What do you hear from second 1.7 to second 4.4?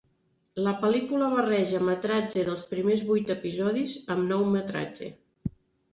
metratge dels primers vuit episodis amb